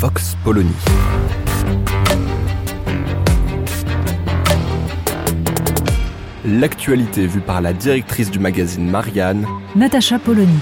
Vox 0.00 0.36
Polony. 0.44 0.70
L'actualité 6.44 7.26
vue 7.26 7.40
par 7.40 7.60
la 7.60 7.72
directrice 7.72 8.30
du 8.30 8.38
magazine 8.38 8.88
Marianne, 8.88 9.44
Natacha 9.74 10.20
Polony. 10.20 10.60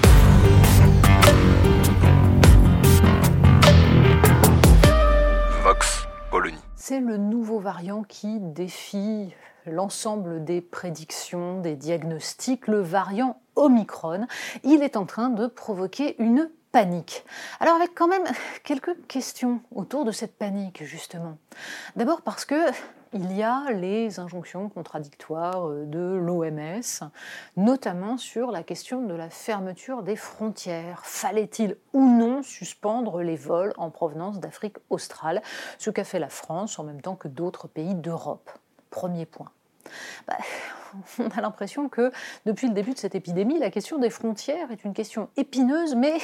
Vox 5.63 6.07
Polony. 6.31 6.57
C'est 6.75 6.99
le 6.99 7.17
nouveau 7.17 7.59
variant 7.59 8.01
qui 8.01 8.39
défie 8.39 9.35
l'ensemble 9.67 10.45
des 10.45 10.61
prédictions, 10.61 11.61
des 11.61 11.75
diagnostics, 11.75 12.65
le 12.65 12.81
variant 12.81 13.39
Omicron. 13.57 14.27
Il 14.63 14.81
est 14.83 14.95
en 14.95 15.05
train 15.05 15.29
de 15.29 15.47
provoquer 15.47 16.15
une 16.21 16.49
panique. 16.71 17.25
Alors 17.59 17.75
avec 17.75 17.95
quand 17.95 18.07
même 18.07 18.25
quelques 18.63 18.95
questions 19.07 19.61
autour 19.73 20.05
de 20.05 20.11
cette 20.11 20.37
panique 20.37 20.83
justement. 20.83 21.37
D'abord 21.95 22.21
parce 22.21 22.45
que 22.45 22.71
il 23.13 23.35
y 23.35 23.41
a 23.41 23.71
les 23.71 24.19
injonctions 24.19 24.67
contradictoires 24.69 25.69
de 25.69 26.17
l'OMS, 26.17 27.09
notamment 27.55 28.17
sur 28.17 28.51
la 28.51 28.63
question 28.63 29.01
de 29.01 29.13
la 29.13 29.29
fermeture 29.29 30.03
des 30.03 30.17
frontières. 30.17 31.05
Fallait-il 31.05 31.77
ou 31.93 32.05
non 32.05 32.43
suspendre 32.43 33.21
les 33.21 33.37
vols 33.37 33.73
en 33.77 33.89
provenance 33.89 34.39
d'Afrique 34.39 34.77
australe, 34.89 35.41
ce 35.77 35.89
qu'a 35.89 36.03
fait 36.03 36.19
la 36.19 36.29
France 36.29 36.79
en 36.79 36.83
même 36.83 37.01
temps 37.01 37.15
que 37.15 37.29
d'autres 37.29 37.67
pays 37.67 37.95
d'Europe? 37.95 38.51
Premier 38.89 39.25
point. 39.25 39.51
Bah, 40.27 40.37
on 41.19 41.29
a 41.29 41.41
l'impression 41.41 41.89
que 41.89 42.11
depuis 42.45 42.67
le 42.67 42.73
début 42.73 42.93
de 42.93 42.97
cette 42.97 43.15
épidémie, 43.15 43.59
la 43.59 43.69
question 43.69 43.97
des 43.97 44.09
frontières 44.09 44.71
est 44.71 44.83
une 44.83 44.93
question 44.93 45.29
épineuse, 45.37 45.95
mais 45.95 46.17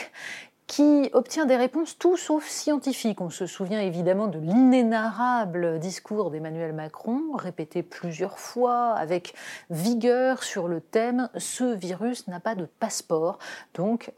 qui 0.68 1.10
obtient 1.14 1.46
des 1.46 1.58
réponses 1.58 1.98
tout 1.98 2.18
sauf 2.18 2.48
scientifiques. 2.48 3.22
On 3.22 3.30
se 3.30 3.46
souvient 3.46 3.82
évidemment 3.82 4.28
de 4.28 4.40
l'inénarrable 4.40 5.80
discours 5.80 6.32
d'Emmanuel 6.32 6.74
Macron, 6.74 7.22
répété 7.36 7.84
plusieurs 7.84 8.40
fois 8.40 8.94
avec 8.94 9.36
vigueur 9.70 10.44
sur 10.44 10.68
le 10.68 10.82
thème⁇ 10.82 11.30
Ce 11.40 11.64
virus 11.64 12.28
n'a 12.28 12.40
pas 12.40 12.56
de 12.56 12.66
passeport, 12.66 13.40
donc 13.74 14.12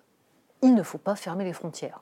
il 0.61 0.75
ne 0.75 0.83
faut 0.83 0.97
pas 0.97 1.15
fermer 1.15 1.43
les 1.43 1.53
frontières 1.53 2.01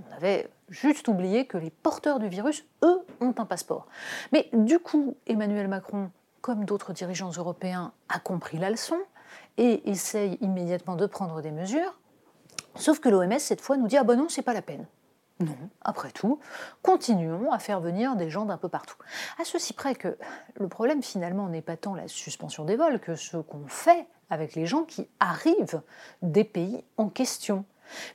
⁇On 0.08 0.14
avait 0.16 0.48
juste 0.68 1.08
oublié 1.08 1.46
que 1.46 1.56
les 1.56 1.70
porteurs 1.70 2.18
du 2.18 2.28
virus, 2.28 2.66
eux, 2.82 3.02
ont 3.20 3.34
un 3.38 3.46
passeport. 3.46 3.86
Mais 4.32 4.48
du 4.52 4.78
coup, 4.80 5.16
Emmanuel 5.26 5.68
Macron, 5.68 6.10
comme 6.44 6.66
d'autres 6.66 6.92
dirigeants 6.92 7.30
européens, 7.30 7.94
a 8.10 8.18
compris 8.18 8.58
la 8.58 8.68
leçon 8.68 8.98
et 9.56 9.88
essaye 9.88 10.36
immédiatement 10.42 10.94
de 10.94 11.06
prendre 11.06 11.40
des 11.40 11.50
mesures. 11.50 11.98
Sauf 12.74 13.00
que 13.00 13.08
l'OMS, 13.08 13.38
cette 13.38 13.62
fois, 13.62 13.78
nous 13.78 13.86
dit 13.86 13.96
Ah 13.96 14.04
ben 14.04 14.14
non, 14.14 14.28
c'est 14.28 14.42
pas 14.42 14.52
la 14.52 14.60
peine. 14.60 14.86
Non, 15.40 15.56
après 15.80 16.10
tout, 16.10 16.38
continuons 16.82 17.50
à 17.50 17.58
faire 17.58 17.80
venir 17.80 18.14
des 18.14 18.28
gens 18.28 18.44
d'un 18.44 18.58
peu 18.58 18.68
partout. 18.68 18.98
À 19.40 19.46
ceci 19.46 19.72
près 19.72 19.94
que 19.94 20.18
le 20.56 20.68
problème 20.68 21.02
finalement 21.02 21.48
n'est 21.48 21.62
pas 21.62 21.78
tant 21.78 21.94
la 21.94 22.08
suspension 22.08 22.66
des 22.66 22.76
vols 22.76 23.00
que 23.00 23.16
ce 23.16 23.38
qu'on 23.38 23.66
fait 23.66 24.06
avec 24.28 24.54
les 24.54 24.66
gens 24.66 24.82
qui 24.82 25.08
arrivent 25.20 25.80
des 26.20 26.44
pays 26.44 26.84
en 26.98 27.08
question. 27.08 27.64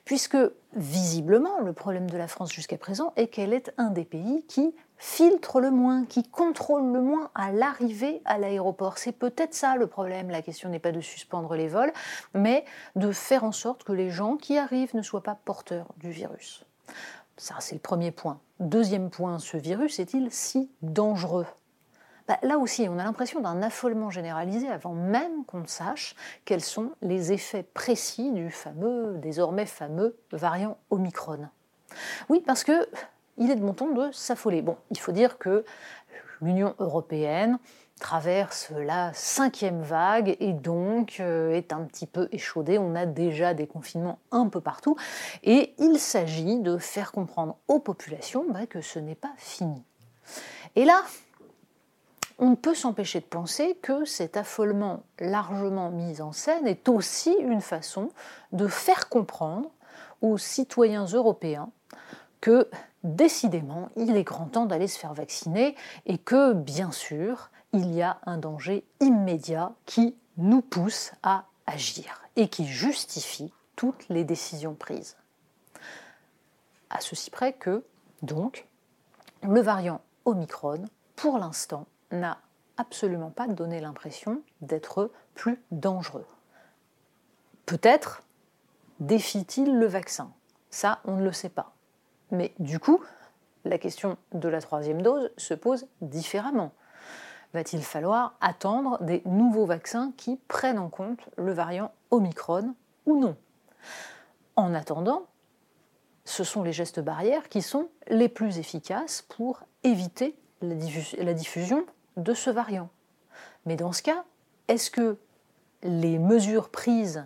Puisque 0.05 0.37
visiblement, 0.73 1.59
le 1.59 1.73
problème 1.73 2.09
de 2.09 2.17
la 2.17 2.27
France 2.27 2.51
jusqu'à 2.51 2.77
présent 2.77 3.13
est 3.15 3.27
qu'elle 3.27 3.53
est 3.53 3.73
un 3.77 3.89
des 3.89 4.05
pays 4.05 4.43
qui 4.47 4.73
filtre 4.97 5.61
le 5.61 5.71
moins, 5.71 6.05
qui 6.05 6.23
contrôle 6.23 6.91
le 6.91 7.01
moins 7.01 7.31
à 7.33 7.51
l'arrivée 7.51 8.21
à 8.25 8.37
l'aéroport. 8.37 8.97
C'est 8.97 9.13
peut-être 9.13 9.53
ça 9.53 9.75
le 9.75 9.87
problème. 9.87 10.29
La 10.29 10.41
question 10.41 10.69
n'est 10.69 10.79
pas 10.79 10.91
de 10.91 11.01
suspendre 11.01 11.55
les 11.55 11.69
vols, 11.69 11.93
mais 12.33 12.65
de 12.95 13.11
faire 13.11 13.43
en 13.43 13.53
sorte 13.53 13.83
que 13.83 13.93
les 13.93 14.09
gens 14.09 14.35
qui 14.35 14.57
arrivent 14.57 14.95
ne 14.95 15.01
soient 15.01 15.23
pas 15.23 15.35
porteurs 15.35 15.87
du 15.97 16.11
virus. 16.11 16.65
Ça, 17.37 17.55
c'est 17.59 17.75
le 17.75 17.81
premier 17.81 18.11
point. 18.11 18.41
Deuxième 18.59 19.09
point, 19.09 19.39
ce 19.39 19.55
virus 19.55 19.99
est-il 19.99 20.29
si 20.31 20.69
dangereux? 20.81 21.47
Bah, 22.29 22.37
Là 22.43 22.59
aussi, 22.59 22.87
on 22.87 22.99
a 22.99 23.03
l'impression 23.03 23.41
d'un 23.41 23.61
affolement 23.63 24.11
généralisé 24.11 24.69
avant 24.69 24.93
même 24.93 25.43
qu'on 25.45 25.65
sache 25.65 26.15
quels 26.45 26.63
sont 26.63 26.91
les 27.01 27.33
effets 27.33 27.63
précis 27.63 28.31
du 28.31 28.51
fameux, 28.51 29.17
désormais 29.17 29.65
fameux 29.65 30.15
variant 30.31 30.77
Omicron. 30.91 31.49
Oui, 32.29 32.41
parce 32.45 32.63
que 32.63 32.87
il 33.37 33.49
est 33.49 33.55
de 33.55 33.63
mon 33.63 33.73
ton 33.73 33.93
de 33.93 34.11
s'affoler. 34.11 34.61
Bon, 34.61 34.77
il 34.91 34.99
faut 34.99 35.11
dire 35.11 35.39
que 35.39 35.65
l'Union 36.41 36.75
européenne 36.77 37.57
traverse 37.99 38.71
la 38.77 39.11
cinquième 39.13 39.81
vague 39.81 40.37
et 40.39 40.53
donc 40.53 41.17
euh, 41.19 41.51
est 41.51 41.73
un 41.73 41.83
petit 41.83 42.05
peu 42.05 42.29
échaudée. 42.31 42.77
On 42.77 42.95
a 42.95 43.05
déjà 43.05 43.53
des 43.53 43.65
confinements 43.65 44.19
un 44.31 44.47
peu 44.49 44.61
partout 44.61 44.95
et 45.43 45.73
il 45.79 45.99
s'agit 45.99 46.59
de 46.59 46.77
faire 46.77 47.11
comprendre 47.11 47.57
aux 47.67 47.79
populations 47.79 48.45
bah, 48.49 48.67
que 48.67 48.81
ce 48.81 48.99
n'est 48.99 49.15
pas 49.15 49.33
fini. 49.37 49.83
Et 50.75 50.85
là, 50.85 51.01
on 52.39 52.51
ne 52.51 52.55
peut 52.55 52.73
s'empêcher 52.73 53.19
de 53.19 53.25
penser 53.25 53.77
que 53.81 54.05
cet 54.05 54.37
affolement 54.37 55.03
largement 55.19 55.91
mis 55.91 56.21
en 56.21 56.31
scène 56.31 56.65
est 56.65 56.87
aussi 56.87 57.35
une 57.39 57.61
façon 57.61 58.09
de 58.53 58.67
faire 58.67 59.09
comprendre 59.09 59.69
aux 60.21 60.37
citoyens 60.37 61.05
européens 61.05 61.69
que 62.41 62.69
décidément, 63.03 63.89
il 63.97 64.15
est 64.15 64.23
grand 64.23 64.45
temps 64.45 64.65
d'aller 64.65 64.87
se 64.87 64.97
faire 64.97 65.13
vacciner 65.13 65.75
et 66.05 66.17
que, 66.17 66.53
bien 66.53 66.91
sûr, 66.91 67.49
il 67.73 67.93
y 67.93 68.01
a 68.01 68.19
un 68.25 68.37
danger 68.37 68.85
immédiat 69.01 69.73
qui 69.85 70.15
nous 70.37 70.61
pousse 70.61 71.11
à 71.23 71.45
agir 71.67 72.23
et 72.37 72.47
qui 72.47 72.65
justifie 72.65 73.53
toutes 73.75 74.07
les 74.09 74.23
décisions 74.23 74.73
prises. 74.73 75.17
À 76.89 77.01
ceci 77.01 77.29
près 77.29 77.53
que, 77.53 77.83
donc, 78.21 78.65
le 79.43 79.61
variant 79.61 80.01
Omicron, 80.25 80.85
pour 81.15 81.37
l'instant, 81.37 81.85
n'a 82.11 82.39
absolument 82.77 83.29
pas 83.29 83.47
donné 83.47 83.81
l'impression 83.81 84.41
d'être 84.61 85.11
plus 85.35 85.61
dangereux. 85.71 86.25
Peut-être 87.65 88.23
défie-t-il 88.99 89.77
le 89.77 89.85
vaccin 89.85 90.31
Ça, 90.69 90.99
on 91.05 91.17
ne 91.17 91.23
le 91.23 91.31
sait 91.31 91.49
pas. 91.49 91.73
Mais 92.31 92.53
du 92.59 92.79
coup, 92.79 93.01
la 93.65 93.77
question 93.77 94.17
de 94.33 94.47
la 94.47 94.61
troisième 94.61 95.01
dose 95.01 95.31
se 95.37 95.53
pose 95.53 95.87
différemment. 96.01 96.71
Va-t-il 97.53 97.83
falloir 97.83 98.35
attendre 98.41 99.01
des 99.03 99.21
nouveaux 99.25 99.65
vaccins 99.65 100.13
qui 100.15 100.37
prennent 100.47 100.79
en 100.79 100.89
compte 100.89 101.19
le 101.37 101.51
variant 101.51 101.91
Omicron 102.11 102.75
ou 103.05 103.19
non? 103.19 103.35
En 104.55 104.73
attendant, 104.73 105.25
ce 106.25 106.43
sont 106.43 106.63
les 106.63 106.73
gestes 106.73 106.99
barrières 106.99 107.49
qui 107.49 107.61
sont 107.61 107.89
les 108.07 108.29
plus 108.29 108.59
efficaces 108.59 109.23
pour 109.23 109.61
éviter 109.83 110.37
la 110.61 111.33
diffusion 111.33 111.85
de 112.19 112.33
ce 112.33 112.49
variant. 112.49 112.89
Mais 113.65 113.75
dans 113.75 113.91
ce 113.91 114.03
cas, 114.03 114.23
est-ce 114.67 114.91
que 114.91 115.17
les 115.83 116.19
mesures 116.19 116.69
prises, 116.69 117.25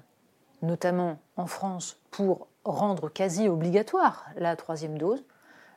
notamment 0.61 1.19
en 1.35 1.47
France, 1.47 1.97
pour 2.11 2.47
rendre 2.63 3.09
quasi 3.09 3.49
obligatoire 3.49 4.29
la 4.37 4.55
troisième 4.55 4.97
dose 4.97 5.23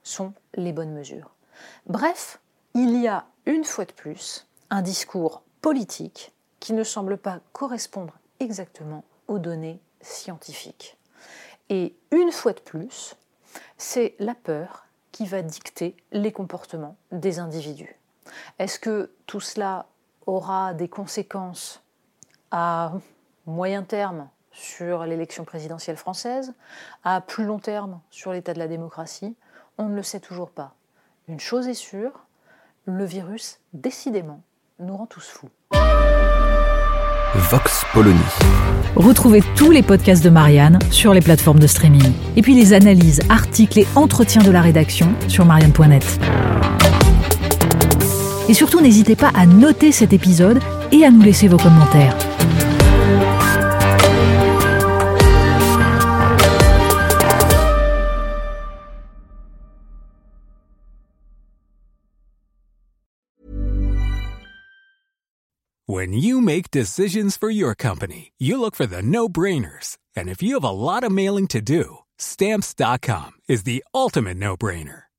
sont 0.03 0.33
les 0.55 0.73
bonnes 0.73 0.93
mesures? 0.93 1.35
Bref, 1.87 2.41
il 2.75 3.01
y 3.01 3.09
a 3.09 3.27
une 3.47 3.65
fois 3.65 3.85
de 3.85 3.93
plus 3.93 4.47
un 4.71 4.83
discours 4.83 5.43
politique 5.63 6.33
qui 6.61 6.73
ne 6.73 6.85
semble 6.85 7.17
pas 7.17 7.41
correspondre 7.53 8.19
exactement 8.41 9.05
aux 9.29 9.39
données 9.39 9.81
scientifiques. 10.01 10.97
Et 11.69 11.97
une 12.11 12.31
fois 12.31 12.53
de 12.53 12.61
plus, 12.61 13.17
c'est 13.77 14.15
la 14.19 14.35
peur 14.35 14.87
qui 15.13 15.27
va 15.27 15.43
dicter 15.43 15.97
les 16.13 16.33
comportements 16.33 16.97
des 17.11 17.39
individus. 17.39 17.97
Est-ce 18.59 18.79
que 18.79 19.11
tout 19.27 19.41
cela 19.41 19.87
aura 20.27 20.75
des 20.75 20.89
conséquences 20.89 21.83
à 22.51 22.93
moyen 23.47 23.83
terme 23.83 24.29
sur 24.53 25.05
l'élection 25.05 25.45
présidentielle 25.45 25.97
française, 25.97 26.55
à 27.05 27.21
plus 27.21 27.45
long 27.45 27.59
terme 27.59 28.01
sur 28.11 28.33
l'état 28.33 28.55
de 28.55 28.59
la 28.59 28.69
démocratie, 28.69 29.37
on 29.79 29.89
ne 29.89 29.95
le 29.95 30.03
sait 30.03 30.21
toujours 30.21 30.51
pas. 30.51 30.75
Une 31.29 31.41
chose 31.41 31.69
est 31.69 31.75
sûre, 31.75 32.27
le 32.87 33.05
virus, 33.05 33.59
décidément, 33.73 34.41
nous 34.79 34.97
rend 34.97 35.07
tous 35.07 35.27
fous. 35.29 35.51
Vox 37.35 37.85
Polony. 37.93 38.19
Retrouvez 38.95 39.43
tous 39.57 39.71
les 39.71 39.83
podcasts 39.83 40.25
de 40.25 40.31
Marianne 40.31 40.79
sur 40.91 41.13
les 41.13 41.21
plateformes 41.21 41.59
de 41.59 41.67
streaming. 41.67 42.13
Et 42.37 42.43
puis 42.43 42.55
les 42.55 42.73
analyses, 42.73 43.21
articles 43.29 43.81
et 43.81 43.87
entretiens 43.95 44.43
de 44.43 44.51
la 44.51 44.63
rédaction 44.63 45.15
sur 45.29 45.45
marianne.net. 45.45 46.19
Et 48.49 48.55
surtout, 48.55 48.81
n'hésitez 48.81 49.17
pas 49.17 49.31
à 49.35 49.47
noter 49.47 49.93
cet 49.93 50.13
épisode 50.13 50.61
et 50.93 51.05
à 51.05 51.11
nous 51.11 51.23
laisser 51.23 51.49
vos 51.49 51.57
commentaires. 51.57 52.17
When 65.89 66.13
you 66.13 66.41
make 66.41 66.71
decisions 66.71 67.37
for 67.37 67.49
your 67.49 67.75
company, 67.75 68.33
you 68.39 68.61
look 68.61 68.75
for 68.75 68.87
the 68.87 69.03
no-brainers. 69.03 69.97
And 70.17 70.29
if 70.29 70.43
you 70.43 70.55
have 70.55 70.65
a 70.65 70.71
lot 70.71 71.05
of 71.05 71.13
mailing 71.13 71.47
to 71.49 71.61
do, 71.61 71.99
stamps.com 72.19 73.33
is 73.49 73.63
the 73.63 73.85
ultimate 73.95 74.37
no-brainer. 74.37 75.06